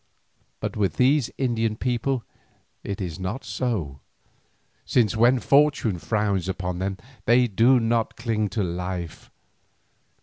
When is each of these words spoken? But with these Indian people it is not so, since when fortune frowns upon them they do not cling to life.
But 0.59 0.75
with 0.75 0.95
these 0.95 1.29
Indian 1.37 1.75
people 1.75 2.23
it 2.83 2.99
is 2.99 3.19
not 3.19 3.45
so, 3.45 3.99
since 4.83 5.15
when 5.15 5.39
fortune 5.39 5.99
frowns 5.99 6.49
upon 6.49 6.79
them 6.79 6.97
they 7.25 7.45
do 7.45 7.79
not 7.79 8.15
cling 8.15 8.49
to 8.49 8.63
life. 8.63 9.29